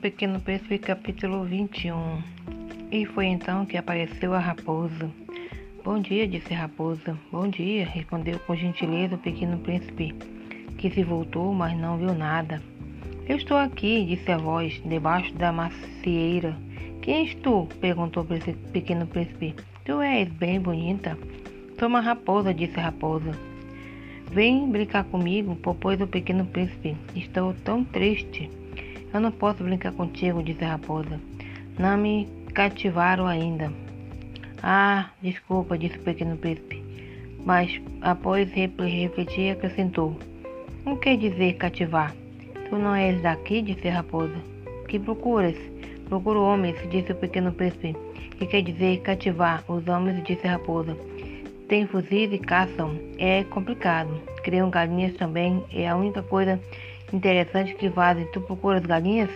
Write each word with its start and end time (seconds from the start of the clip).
Pequeno 0.00 0.38
Príncipe, 0.38 0.78
capítulo 0.78 1.42
21 1.42 2.22
E 2.92 3.04
foi 3.04 3.26
então 3.26 3.66
que 3.66 3.76
apareceu 3.76 4.32
a 4.32 4.38
raposa. 4.38 5.10
Bom 5.84 5.98
dia, 5.98 6.28
disse 6.28 6.54
a 6.54 6.58
raposa. 6.58 7.18
Bom 7.32 7.48
dia, 7.48 7.84
respondeu 7.84 8.38
com 8.40 8.54
gentileza 8.54 9.16
o 9.16 9.18
Pequeno 9.18 9.58
Príncipe, 9.58 10.14
que 10.78 10.88
se 10.88 11.02
voltou, 11.02 11.52
mas 11.52 11.76
não 11.76 11.98
viu 11.98 12.14
nada. 12.14 12.62
Eu 13.26 13.38
estou 13.38 13.56
aqui, 13.56 14.04
disse 14.04 14.30
a 14.30 14.38
voz, 14.38 14.80
debaixo 14.84 15.34
da 15.34 15.50
macieira. 15.50 16.56
Quem 17.02 17.26
és 17.26 17.34
tu? 17.34 17.66
perguntou 17.80 18.22
o 18.22 18.70
Pequeno 18.70 19.04
Príncipe. 19.04 19.56
Tu 19.84 20.00
és 20.00 20.28
bem 20.28 20.60
bonita. 20.60 21.18
Sou 21.76 21.88
uma 21.88 22.00
raposa, 22.00 22.54
disse 22.54 22.78
a 22.78 22.84
raposa. 22.84 23.32
Vem 24.30 24.70
brincar 24.70 25.02
comigo, 25.04 25.56
propôs 25.56 26.00
o 26.00 26.06
Pequeno 26.06 26.46
Príncipe. 26.46 26.96
Estou 27.16 27.52
tão 27.64 27.82
triste. 27.82 28.48
Eu 29.18 29.22
não 29.22 29.32
posso 29.32 29.64
brincar 29.64 29.90
contigo, 29.94 30.44
disse 30.44 30.64
a 30.64 30.68
raposa. 30.68 31.20
Não 31.76 31.98
me 31.98 32.28
cativaram 32.54 33.26
ainda. 33.26 33.72
Ah, 34.62 35.10
desculpa, 35.20 35.76
disse 35.76 35.98
o 35.98 36.02
pequeno 36.02 36.36
príncipe. 36.36 36.80
Mas, 37.44 37.80
após 38.00 38.48
refletir, 38.52 39.50
acrescentou: 39.50 40.16
O 40.86 40.94
que 40.98 41.16
dizer 41.16 41.54
cativar? 41.54 42.14
Tu 42.70 42.76
não 42.76 42.94
és 42.94 43.20
daqui, 43.20 43.60
disse 43.60 43.88
a 43.88 43.94
raposa. 43.94 44.36
Que 44.86 45.00
procuras? 45.00 45.56
Procuro 46.08 46.40
homens, 46.40 46.76
disse 46.88 47.10
o 47.10 47.16
pequeno 47.16 47.50
príncipe. 47.50 47.96
Que 48.38 48.46
quer 48.46 48.62
dizer 48.62 49.00
cativar 49.00 49.64
os 49.66 49.88
homens, 49.88 50.22
disse 50.22 50.46
a 50.46 50.52
raposa. 50.52 50.96
Tem 51.68 51.88
fuzis 51.88 52.32
e 52.32 52.38
caçam. 52.38 52.96
É 53.18 53.42
complicado. 53.42 54.14
Criam 54.44 54.70
galinhas 54.70 55.16
também. 55.16 55.64
É 55.72 55.88
a 55.88 55.96
única 55.96 56.22
coisa 56.22 56.60
Interessante 57.12 57.74
que 57.74 57.90
fazem. 57.90 58.26
Tu 58.32 58.40
procuras 58.40 58.84
galinhas? 58.84 59.30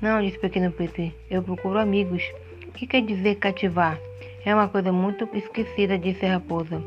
Não, 0.00 0.20
disse 0.20 0.38
o 0.38 0.40
pequeno 0.40 0.72
príncipe. 0.72 1.14
Eu 1.30 1.42
procuro 1.42 1.78
amigos. 1.78 2.22
O 2.68 2.72
que 2.72 2.86
quer 2.86 3.02
dizer 3.02 3.36
cativar? 3.36 3.98
É 4.44 4.54
uma 4.54 4.68
coisa 4.68 4.90
muito 4.90 5.28
esquecida, 5.34 5.98
disse 5.98 6.26
a 6.26 6.34
raposa. 6.34 6.82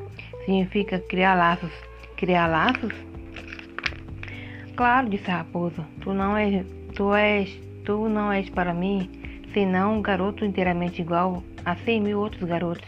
Significa 0.46 1.00
criar 1.00 1.36
laços. 1.36 1.72
Criar 2.18 2.48
laços? 2.48 2.94
Claro, 4.76 5.10
disse 5.10 5.30
a 5.32 5.38
raposa. 5.38 5.86
Tu 6.02 6.14
não 6.14 6.36
és, 6.36 6.66
tu 6.96 7.14
és, 7.14 7.50
tu 7.86 8.10
não 8.10 8.32
és 8.32 8.50
para 8.50 8.74
mim, 8.74 9.10
senão 9.54 9.98
um 9.98 10.02
garoto 10.02 10.44
inteiramente 10.44 11.02
igual 11.02 11.42
a 11.64 11.76
cem 11.78 12.02
mil 12.02 12.20
outros 12.20 12.44
garotos. 12.44 12.88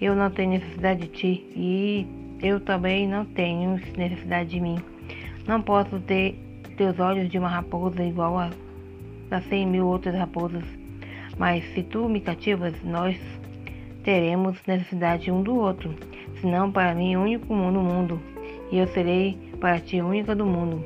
Eu 0.00 0.16
não 0.16 0.30
tenho 0.30 0.50
necessidade 0.50 1.02
de 1.02 1.08
ti 1.08 1.46
e 1.54 2.06
eu 2.42 2.58
também 2.58 3.06
não 3.06 3.24
tenho 3.24 3.80
necessidade 3.96 4.50
de 4.50 4.60
mim. 4.60 4.82
Não 5.46 5.62
posso 5.62 6.00
ter 6.00 6.43
teus 6.74 6.98
olhos 6.98 7.30
de 7.30 7.38
uma 7.38 7.48
raposa 7.48 8.02
igual 8.02 8.38
a, 8.38 8.50
a 9.30 9.40
cem 9.42 9.66
mil 9.66 9.86
outras 9.86 10.14
raposas. 10.14 10.64
Mas 11.38 11.64
se 11.74 11.82
tu 11.82 12.08
me 12.08 12.20
cativas, 12.20 12.74
nós 12.84 13.16
teremos 14.04 14.58
necessidade 14.66 15.30
um 15.30 15.42
do 15.42 15.56
outro. 15.56 15.94
Senão, 16.40 16.70
para 16.70 16.94
mim, 16.94 17.16
único 17.16 17.54
no 17.54 17.82
mundo, 17.82 18.20
e 18.70 18.78
eu 18.78 18.86
serei 18.88 19.38
para 19.60 19.80
ti 19.80 20.00
única 20.00 20.34
do 20.34 20.44
mundo. 20.44 20.84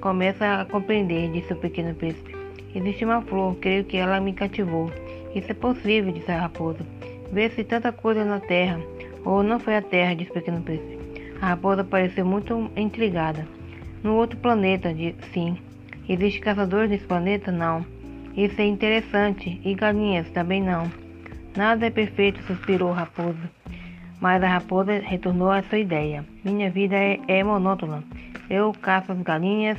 Começa 0.00 0.60
a 0.60 0.64
compreender, 0.64 1.30
disse 1.32 1.52
o 1.52 1.56
pequeno 1.56 1.94
príncipe. 1.94 2.34
Existe 2.74 3.04
uma 3.04 3.20
flor, 3.22 3.56
creio 3.56 3.84
que 3.84 3.96
ela 3.96 4.20
me 4.20 4.32
cativou. 4.32 4.90
Isso 5.34 5.50
é 5.50 5.54
possível, 5.54 6.12
disse 6.12 6.30
a 6.30 6.40
raposa. 6.40 6.80
Vê-se 7.32 7.64
tanta 7.64 7.92
coisa 7.92 8.24
na 8.24 8.40
terra. 8.40 8.80
Ou 9.24 9.42
não 9.42 9.60
foi 9.60 9.76
a 9.76 9.82
terra, 9.82 10.14
disse 10.14 10.30
o 10.30 10.34
pequeno 10.34 10.62
príncipe. 10.62 10.98
A 11.40 11.48
raposa 11.48 11.84
pareceu 11.84 12.24
muito 12.24 12.70
intrigada. 12.76 13.46
No 14.02 14.16
outro 14.16 14.36
planeta, 14.38 14.94
sim. 15.32 15.56
Existem 16.08 16.42
caçadores 16.42 16.90
nesse 16.90 17.04
planeta? 17.04 17.52
Não. 17.52 17.86
Isso 18.36 18.60
é 18.60 18.66
interessante. 18.66 19.60
E 19.64 19.74
galinhas? 19.74 20.28
Também 20.30 20.60
não. 20.60 20.90
Nada 21.56 21.86
é 21.86 21.90
perfeito, 21.90 22.42
suspirou 22.42 22.90
a 22.92 22.96
raposa. 22.96 23.50
Mas 24.20 24.42
a 24.42 24.48
raposa 24.48 24.98
retornou 24.98 25.50
à 25.50 25.62
sua 25.62 25.78
ideia. 25.78 26.24
Minha 26.44 26.70
vida 26.70 26.96
é, 26.96 27.20
é 27.28 27.44
monótona. 27.44 28.02
Eu 28.50 28.72
caço 28.72 29.12
as 29.12 29.20
galinhas 29.22 29.78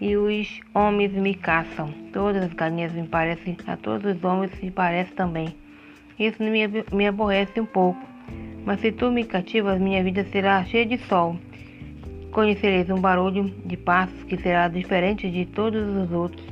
e 0.00 0.16
os 0.16 0.60
homens 0.74 1.12
me 1.12 1.34
caçam. 1.34 1.92
Todas 2.12 2.44
as 2.44 2.52
galinhas 2.52 2.92
me 2.92 3.06
parecem, 3.08 3.56
a 3.66 3.76
todos 3.76 4.14
os 4.14 4.24
homens 4.24 4.50
me 4.60 4.70
parece 4.70 5.12
também. 5.12 5.54
Isso 6.18 6.42
me, 6.42 6.66
me 6.92 7.06
aborrece 7.06 7.60
um 7.60 7.66
pouco. 7.66 8.00
Mas 8.64 8.80
se 8.80 8.92
tu 8.92 9.10
me 9.10 9.24
cativas, 9.24 9.80
minha 9.80 10.02
vida 10.02 10.24
será 10.24 10.64
cheia 10.64 10.86
de 10.86 10.98
sol. 10.98 11.36
Conhecereis 12.34 12.90
um 12.90 13.00
barulho 13.00 13.44
de 13.64 13.76
passos 13.76 14.24
que 14.24 14.36
será 14.36 14.66
diferente 14.66 15.30
de 15.30 15.46
todos 15.46 15.86
os 15.96 16.10
outros. 16.10 16.44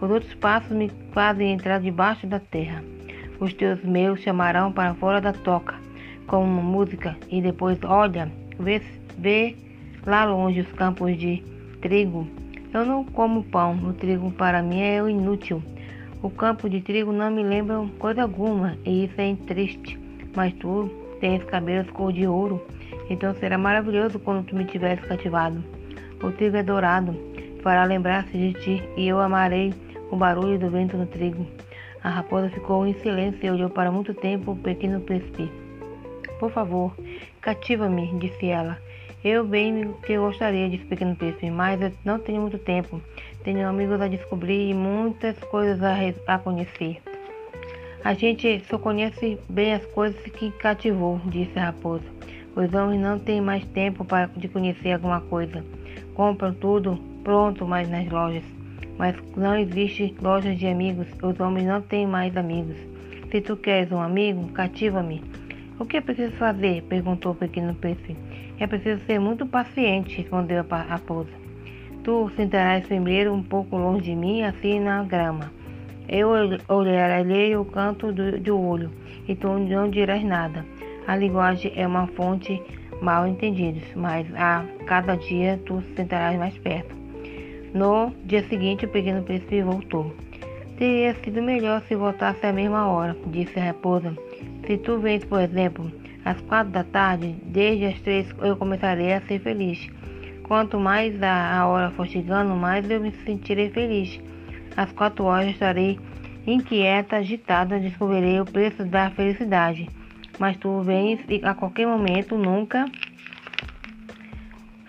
Os 0.00 0.08
outros 0.08 0.32
passos 0.34 0.70
me 0.70 0.88
fazem 1.10 1.52
entrar 1.52 1.80
debaixo 1.80 2.24
da 2.24 2.38
terra. 2.38 2.84
Os 3.40 3.52
teus 3.52 3.82
meus 3.82 4.20
chamarão 4.20 4.70
para 4.70 4.94
fora 4.94 5.20
da 5.20 5.32
toca, 5.32 5.74
com 6.28 6.44
uma 6.44 6.62
música, 6.62 7.16
e 7.28 7.42
depois 7.42 7.76
olha, 7.82 8.30
vê, 8.60 8.80
vê 9.18 9.56
lá 10.06 10.24
longe 10.24 10.60
os 10.60 10.70
campos 10.74 11.18
de 11.18 11.42
trigo. 11.80 12.28
Eu 12.72 12.86
não 12.86 13.02
como 13.02 13.42
pão, 13.42 13.74
o 13.88 13.92
trigo 13.92 14.30
para 14.30 14.62
mim 14.62 14.82
é 14.82 14.98
inútil. 14.98 15.60
O 16.22 16.30
campo 16.30 16.70
de 16.70 16.80
trigo 16.80 17.10
não 17.10 17.32
me 17.32 17.42
lembra 17.42 17.84
coisa 17.98 18.22
alguma, 18.22 18.78
e 18.86 19.06
isso 19.06 19.20
é 19.20 19.34
triste. 19.48 19.98
Mas 20.36 20.54
tu 20.54 20.88
tens 21.18 21.42
cabelos 21.42 21.90
cor 21.90 22.12
de 22.12 22.24
ouro 22.24 22.64
então 23.08 23.34
será 23.34 23.58
maravilhoso 23.58 24.18
quando 24.18 24.46
tu 24.46 24.56
me 24.56 24.64
tiveres 24.64 25.04
cativado. 25.04 25.62
O 26.22 26.30
trigo 26.32 26.56
é 26.56 26.62
dourado, 26.62 27.14
fará 27.62 27.84
lembrar-se 27.84 28.32
de 28.32 28.52
ti, 28.54 28.82
e 28.96 29.08
eu 29.08 29.20
amarei 29.20 29.74
o 30.10 30.16
barulho 30.16 30.58
do 30.58 30.70
vento 30.70 30.96
no 30.96 31.06
trigo. 31.06 31.46
A 32.02 32.08
raposa 32.08 32.50
ficou 32.50 32.86
em 32.86 32.94
silêncio 33.00 33.46
e 33.46 33.50
olhou 33.50 33.70
para 33.70 33.90
muito 33.90 34.12
tempo 34.12 34.52
o 34.52 34.56
pequeno 34.56 35.00
príncipe. 35.00 35.50
Por 36.38 36.50
favor, 36.50 36.94
cativa-me, 37.40 38.18
disse 38.18 38.46
ela. 38.46 38.78
Eu 39.24 39.42
bem 39.46 39.94
que 40.04 40.18
gostaria, 40.18 40.68
disse 40.68 40.84
o 40.84 40.88
pequeno 40.88 41.16
príncipe, 41.16 41.50
mas 41.50 41.80
eu 41.80 41.90
não 42.04 42.18
tenho 42.18 42.42
muito 42.42 42.58
tempo. 42.58 43.00
Tenho 43.42 43.66
amigos 43.66 44.00
a 44.00 44.08
descobrir 44.08 44.68
e 44.68 44.74
muitas 44.74 45.38
coisas 45.44 45.82
a, 45.82 45.96
a 46.34 46.38
conhecer. 46.38 47.00
A 48.04 48.12
gente 48.12 48.62
só 48.68 48.78
conhece 48.78 49.38
bem 49.48 49.72
as 49.72 49.86
coisas 49.86 50.20
que 50.20 50.50
cativou, 50.50 51.18
disse 51.24 51.58
a 51.58 51.66
raposa. 51.66 52.04
Os 52.56 52.72
homens 52.72 53.00
não 53.00 53.18
têm 53.18 53.40
mais 53.40 53.64
tempo 53.66 54.04
para 54.04 54.26
de 54.36 54.48
conhecer 54.48 54.92
alguma 54.92 55.20
coisa. 55.20 55.64
Compram 56.14 56.54
tudo 56.54 56.98
pronto 57.24 57.66
mais 57.66 57.88
nas 57.88 58.08
lojas. 58.08 58.44
Mas 58.96 59.16
não 59.36 59.56
existe 59.56 60.14
lojas 60.22 60.56
de 60.58 60.66
amigos. 60.66 61.08
Os 61.20 61.38
homens 61.40 61.66
não 61.66 61.82
têm 61.82 62.06
mais 62.06 62.36
amigos. 62.36 62.76
Se 63.30 63.40
tu 63.40 63.56
queres 63.56 63.90
um 63.90 64.00
amigo, 64.00 64.46
cativa-me. 64.52 65.22
O 65.80 65.84
que 65.84 65.96
é 65.96 66.00
preciso 66.00 66.32
fazer? 66.36 66.82
perguntou 66.84 67.32
o 67.32 67.34
pequeno 67.34 67.74
príncipe. 67.74 68.16
É 68.60 68.66
preciso 68.68 69.00
ser 69.04 69.18
muito 69.18 69.44
paciente, 69.44 70.18
respondeu 70.18 70.64
a 70.70 70.76
raposa. 70.82 71.30
Tu 72.04 72.30
sentarás 72.36 72.86
primeiro 72.86 73.34
um 73.34 73.42
pouco 73.42 73.76
longe 73.76 74.02
de 74.02 74.14
mim, 74.14 74.42
assim 74.42 74.78
na 74.78 75.02
grama. 75.02 75.50
Eu 76.08 76.28
olharei 76.68 77.56
o 77.56 77.64
canto 77.64 78.12
do, 78.12 78.38
do 78.38 78.60
olho, 78.60 78.90
e 79.26 79.34
tu 79.34 79.48
não 79.48 79.90
dirás 79.90 80.22
nada. 80.22 80.64
A 81.06 81.16
linguagem 81.16 81.70
é 81.76 81.86
uma 81.86 82.06
fonte 82.06 82.62
mal 83.02 83.26
entendida, 83.26 83.80
mas 83.94 84.26
a 84.34 84.64
cada 84.86 85.16
dia 85.16 85.60
tu 85.66 85.82
se 85.82 85.94
sentarás 85.94 86.38
mais 86.38 86.56
perto. 86.58 86.96
No 87.74 88.10
dia 88.24 88.42
seguinte, 88.48 88.86
o 88.86 88.88
pequeno 88.88 89.22
príncipe 89.22 89.62
voltou. 89.62 90.14
Teria 90.78 91.14
sido 91.16 91.42
melhor 91.42 91.82
se 91.82 91.94
voltasse 91.94 92.46
à 92.46 92.52
mesma 92.52 92.88
hora, 92.88 93.14
disse 93.26 93.58
a 93.58 93.64
raposa. 93.64 94.16
Se 94.66 94.78
tu 94.78 94.98
vens, 94.98 95.22
por 95.26 95.40
exemplo, 95.40 95.92
às 96.24 96.40
quatro 96.40 96.72
da 96.72 96.84
tarde, 96.84 97.36
desde 97.44 97.84
as 97.84 98.00
três 98.00 98.34
eu 98.40 98.56
começarei 98.56 99.12
a 99.12 99.20
ser 99.20 99.40
feliz. 99.40 99.86
Quanto 100.44 100.80
mais 100.80 101.22
a, 101.22 101.58
a 101.58 101.66
hora 101.66 101.90
for 101.90 102.06
chegando, 102.06 102.54
mais 102.54 102.88
eu 102.88 103.00
me 103.00 103.12
sentirei 103.26 103.68
feliz. 103.68 104.18
Às 104.74 104.90
quatro 104.92 105.24
horas 105.24 105.50
estarei 105.50 105.98
inquieta, 106.46 107.16
agitada, 107.16 107.78
descobrirei 107.78 108.40
o 108.40 108.44
preço 108.46 108.84
da 108.86 109.10
felicidade 109.10 109.86
mas 110.38 110.56
tu 110.56 110.80
vens 110.82 111.20
a 111.42 111.54
qualquer 111.54 111.86
momento, 111.86 112.36
nunca 112.36 112.86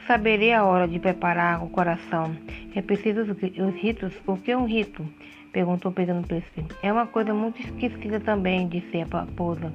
saberei 0.08 0.54
a 0.54 0.64
hora 0.64 0.88
de 0.88 1.00
preparar 1.00 1.64
o 1.64 1.70
coração. 1.70 2.36
É 2.76 2.82
preciso 2.82 3.22
os 3.22 3.76
ritos. 3.76 4.14
Por 4.26 4.40
que 4.40 4.56
um 4.56 4.66
rito? 4.66 5.06
Perguntou 5.52 5.92
pegando 5.92 6.28
príncipe. 6.28 6.66
É 6.84 6.92
uma 6.92 7.08
coisa 7.08 7.34
muito 7.34 7.62
esquecida 7.62 8.20
também, 8.20 8.68
disse 8.68 9.02
a 9.02 9.06
raposa. 9.06 9.74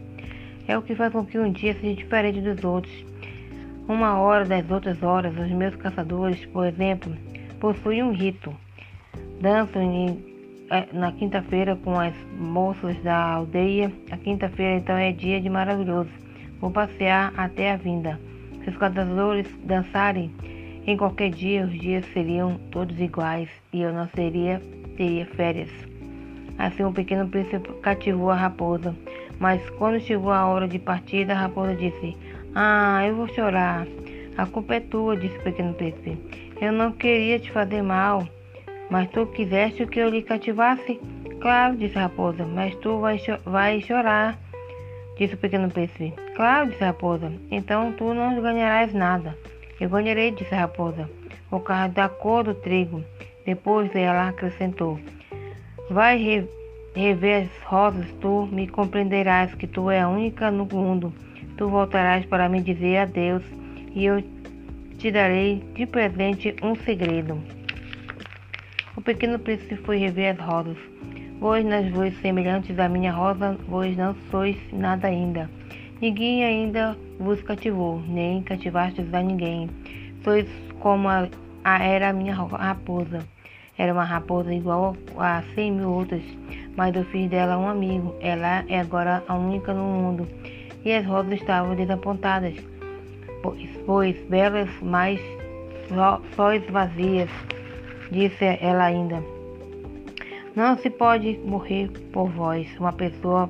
É 0.69 0.77
o 0.77 0.83
que 0.83 0.95
faz 0.95 1.13
com 1.13 1.25
que 1.25 1.39
um 1.39 1.51
dia 1.51 1.75
seja 1.75 1.95
diferente 1.95 2.41
dos 2.41 2.63
outros. 2.63 3.05
Uma 3.89 4.19
hora 4.19 4.45
das 4.45 4.71
outras 4.71 5.03
horas, 5.03 5.37
os 5.37 5.51
meus 5.51 5.75
caçadores, 5.77 6.45
por 6.47 6.67
exemplo, 6.67 7.17
possuem 7.59 8.03
um 8.03 8.13
rito. 8.13 8.55
Dançam 9.41 9.83
é, 9.83 10.30
na 10.93 11.13
quinta-feira 11.13 11.77
com 11.77 11.99
as 11.99 12.15
moças 12.39 12.97
da 13.03 13.17
aldeia. 13.17 13.93
A 14.11 14.17
quinta-feira 14.17 14.79
então 14.79 14.97
é 14.97 15.13
dia 15.13 15.41
de 15.41 15.49
maravilhoso. 15.49 16.11
Vou 16.61 16.71
passear 16.71 17.33
até 17.37 17.73
a 17.73 17.77
vinda. 17.77 18.21
Se 18.63 18.71
os 18.71 18.77
caçadores 18.77 19.47
dançarem 19.65 20.31
em 20.87 20.97
qualquer 20.97 21.31
dia, 21.31 21.65
os 21.65 21.73
dias 21.79 22.05
seriam 22.13 22.59
todos 22.71 22.99
iguais 23.01 23.49
e 23.73 23.83
eu 23.83 23.93
não 23.93 24.09
seria 24.15 24.61
teria 24.97 25.25
férias. 25.27 25.71
Assim 26.59 26.85
o 26.85 26.93
pequeno 26.93 27.27
príncipe 27.29 27.73
cativou 27.81 28.31
a 28.31 28.35
raposa. 28.35 28.95
Mas 29.39 29.69
quando 29.71 29.99
chegou 30.01 30.31
a 30.31 30.47
hora 30.47 30.69
de 30.69 30.79
partida, 30.79 31.33
a 31.33 31.37
raposa 31.37 31.75
disse: 31.75 32.15
Ah, 32.55 33.03
eu 33.07 33.17
vou 33.17 33.29
chorar. 33.29 33.87
A 34.37 34.47
culpa 34.47 34.75
é 34.75 34.81
tua, 34.81 35.17
disse 35.17 35.37
o 35.39 35.43
pequeno 35.43 35.73
príncipe. 35.73 36.19
Eu 36.61 36.73
não 36.73 36.93
queria 36.93 37.39
te 37.39 37.51
fazer 37.51 37.81
mal, 37.83 38.29
mas 38.91 39.09
tu 39.11 39.27
quiseste 39.27 39.87
que 39.87 40.01
eu 40.01 40.11
lhe 40.11 40.23
cativasse? 40.23 41.01
Claro, 41.41 41.77
disse 41.77 41.97
a 41.97 42.03
raposa, 42.03 42.45
mas 42.45 42.75
tu 42.77 42.99
vai, 42.99 43.19
cho 43.19 43.39
vai 43.45 43.81
chorar, 43.81 44.39
disse 45.17 45.35
o 45.35 45.39
pequeno 45.39 45.71
príncipe. 45.71 46.13
Claro, 46.35 46.71
disse 46.71 46.83
a 46.83 46.89
raposa, 46.89 47.33
então 47.51 47.93
tu 47.93 48.13
não 48.13 48.43
ganharás 48.43 48.93
nada. 48.93 49.39
Eu 49.81 49.89
ganharei, 49.89 50.33
disse 50.33 50.55
a 50.55 50.61
raposa, 50.61 51.09
por 51.49 51.61
causa 51.61 51.89
da 51.89 52.09
cor 52.09 52.45
do 52.45 52.55
trigo. 52.55 53.03
Depois 53.47 53.95
ela 53.95 54.29
acrescentou: 54.29 54.99
Vai 55.89 56.19
re 56.19 56.49
rever 56.95 57.45
as 57.45 57.63
rosas, 57.65 58.07
tu 58.21 58.49
me 58.53 58.67
compreenderás 58.67 59.55
que 59.55 59.67
tu 59.67 59.91
é 59.91 60.01
a 60.01 60.09
única 60.09 60.51
no 60.51 60.67
mundo. 60.67 61.13
Tu 61.57 61.69
voltarás 61.69 62.27
para 62.27 62.49
me 62.49 62.61
dizer 62.61 62.99
adeus 62.99 63.45
e 63.95 64.05
eu 64.05 64.23
te 64.99 65.11
darei 65.11 65.63
de 65.75 65.87
presente 65.87 66.55
um 66.63 66.75
segredo. 66.75 67.60
O 68.97 69.01
pequeno 69.01 69.39
príncipe 69.39 69.77
foi 69.77 69.99
rever 69.99 70.35
as 70.35 70.45
rosas. 70.45 70.77
Vós 71.39 71.65
nas 71.65 71.89
voz 71.93 72.13
semelhantes 72.21 72.77
à 72.79 72.89
minha 72.89 73.13
rosa, 73.13 73.57
vós 73.69 73.97
não 73.97 74.17
sois 74.31 74.57
nada 74.73 75.07
ainda. 75.07 75.49
Ninguém 76.01 76.45
ainda 76.45 76.99
vos 77.19 77.41
cativou, 77.43 78.03
nem 78.09 78.43
cativastes 78.43 79.15
a 79.15 79.23
ninguém. 79.23 79.71
Sois 80.25 80.47
como 80.81 81.09
a, 81.09 81.29
a 81.63 81.85
era 81.85 82.09
a 82.09 82.13
minha 82.13 82.35
raposa. 82.35 83.21
Era 83.79 83.93
uma 83.93 84.05
raposa 84.05 84.53
igual 84.53 84.97
a 85.17 85.43
cem 85.55 85.73
mil 85.73 85.91
outras, 85.91 86.23
mas 86.77 86.95
eu 86.95 87.05
fiz 87.05 87.31
dela 87.31 87.57
um 87.57 87.69
amigo. 87.69 88.15
Ela 88.21 88.65
é 88.69 88.81
agora 88.81 89.23
a 89.29 89.35
única 89.37 89.73
no 89.73 89.85
mundo. 89.85 90.29
E 90.85 90.93
as 90.93 91.07
rosas 91.07 91.35
estavam 91.35 91.77
desapontadas, 91.77 92.55
pois, 93.43 93.69
pois 93.87 94.17
belas, 94.29 94.69
mas 94.83 95.21
só, 95.89 96.21
sóis 96.35 96.69
vazias, 96.71 97.31
disse 98.11 98.45
ela 98.61 98.85
ainda. 98.85 99.23
Não 100.55 100.77
se 100.79 100.91
pode 100.91 101.39
morrer 101.45 101.89
por 102.13 102.29
vós. 102.29 102.67
Uma 102.79 102.93
pessoa 102.93 103.49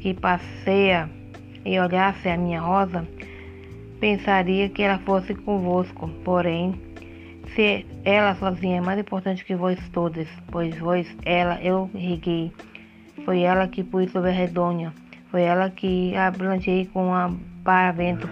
que 0.00 0.14
passeia 0.14 1.10
e 1.64 1.78
olhasse 1.78 2.28
a 2.28 2.36
minha 2.36 2.60
rosa 2.60 3.06
pensaria 4.00 4.68
que 4.68 4.82
ela 4.82 4.98
fosse 4.98 5.34
convosco. 5.34 6.08
Porém, 6.24 6.80
se 7.54 7.86
ela 8.04 8.34
sozinha 8.34 8.78
é 8.78 8.80
mais 8.80 8.98
importante 8.98 9.44
que 9.44 9.54
vós 9.54 9.78
todos, 9.90 10.28
pois 10.50 10.76
vós 10.78 11.06
ela 11.24 11.60
eu 11.62 11.90
reguei. 11.94 12.52
Foi 13.24 13.40
ela 13.40 13.66
que 13.68 13.82
pus 13.82 14.10
sobre 14.10 14.30
a 14.30 14.32
redonha. 14.32 14.92
Foi 15.30 15.42
ela 15.42 15.70
que 15.70 16.14
a 16.16 16.30
plantei 16.30 16.86
com 16.86 17.12
a 17.12 17.32
paravento. 17.64 18.28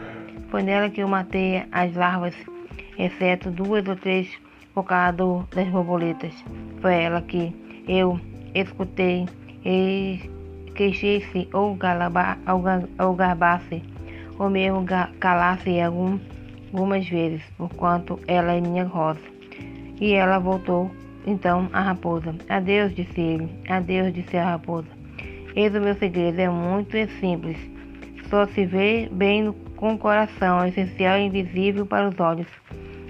Foi 0.50 0.62
nela 0.62 0.90
que 0.90 1.00
eu 1.00 1.08
matei 1.08 1.64
as 1.72 1.94
larvas, 1.94 2.34
exceto 2.98 3.50
duas 3.50 3.86
ou 3.88 3.96
três 3.96 4.28
causa 4.80 5.46
das 5.54 5.68
borboletas. 5.68 6.32
Foi 6.80 6.94
ela 6.94 7.20
que 7.22 7.54
eu 7.86 8.18
escutei 8.54 9.26
e 9.64 10.30
queixei-se 10.74 11.48
ou, 11.52 11.76
ou 12.98 13.14
garbasse, 13.14 13.82
ou 14.38 14.50
mesmo 14.50 14.84
calasse 15.20 15.80
algum, 15.80 16.18
algumas 16.72 17.08
vezes, 17.08 17.42
porquanto 17.56 18.18
ela 18.26 18.52
é 18.52 18.60
minha 18.60 18.84
rosa. 18.84 19.20
E 20.00 20.14
ela 20.14 20.38
voltou 20.38 20.90
então 21.26 21.68
a 21.72 21.80
raposa. 21.80 22.34
Adeus, 22.48 22.94
disse 22.94 23.20
ele. 23.20 23.48
Adeus, 23.68 24.12
disse 24.12 24.36
a 24.36 24.50
raposa. 24.52 24.88
Eis 25.54 25.74
o 25.74 25.80
meu 25.80 25.94
segredo, 25.94 26.40
é 26.40 26.48
muito 26.48 26.96
simples. 27.20 27.58
Só 28.28 28.46
se 28.46 28.64
vê 28.64 29.08
bem 29.12 29.54
com 29.76 29.94
o 29.94 29.98
coração, 29.98 30.62
é 30.62 30.68
essencial 30.68 31.18
e 31.18 31.26
invisível 31.26 31.84
para 31.84 32.08
os 32.08 32.18
olhos. 32.18 32.48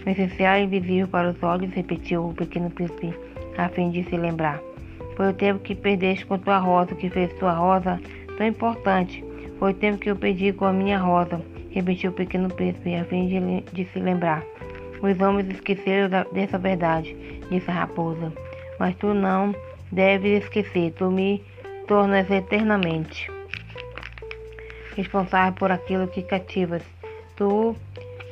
Essencial 0.07 0.59
e 0.59 0.65
invisível 0.65 1.09
para 1.09 1.31
os 1.31 1.43
olhos, 1.43 1.73
repetiu 1.73 2.29
o 2.29 2.35
pequeno 2.35 2.71
príncipe 2.71 3.15
a 3.57 3.69
fim 3.69 3.91
de 3.91 4.03
se 4.05 4.17
lembrar. 4.17 4.61
Foi 5.17 5.29
o 5.29 5.35
tempo 5.35 5.61
que 5.61 5.75
perdeste 5.75 6.27
com 6.27 6.39
tua 6.39 6.59
rosa, 6.59 6.95
que 6.95 7.09
fez 7.09 7.33
tua 7.35 7.53
rosa 7.53 8.01
tão 8.37 8.47
importante. 8.47 9.25
Foi 9.59 9.71
o 9.71 9.75
tempo 9.75 9.99
que 9.99 10.11
eu 10.11 10.17
perdi 10.17 10.53
com 10.53 10.65
a 10.65 10.73
minha 10.73 10.99
rosa, 10.99 11.41
repetiu 11.71 12.11
o 12.11 12.15
pequeno 12.15 12.49
príncipe, 12.49 12.95
a 12.95 13.05
fim 13.05 13.29
de, 13.29 13.61
de 13.73 13.85
se 13.93 13.99
lembrar. 14.01 14.43
Os 15.01 15.21
homens 15.21 15.49
esqueceram 15.51 16.09
da, 16.09 16.25
dessa 16.25 16.59
verdade, 16.59 17.17
disse 17.51 17.71
a 17.71 17.75
raposa. 17.75 18.33
Mas 18.79 18.97
tu 18.97 19.15
não 19.15 19.55
deves 19.91 20.45
esquecer, 20.45 20.93
tu 20.93 21.11
me 21.11 21.43
tornas 21.87 22.31
eternamente 22.31 23.31
responsável 24.97 25.53
por 25.55 25.71
aquilo 25.71 26.09
que 26.09 26.23
cativas. 26.23 26.83
Tu 27.37 27.77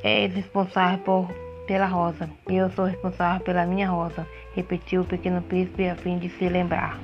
és 0.02 0.32
responsável 0.34 0.98
por 0.98 1.28
pela 1.70 1.86
rosa, 1.86 2.28
e 2.48 2.56
eu 2.56 2.68
sou 2.70 2.84
responsável 2.84 3.44
pela 3.44 3.64
minha 3.64 3.88
rosa, 3.88 4.26
repetiu 4.56 5.02
o 5.02 5.04
pequeno 5.04 5.40
príncipe 5.40 5.88
a 5.88 5.94
fim 5.94 6.18
de 6.18 6.28
se 6.28 6.48
lembrar. 6.48 6.98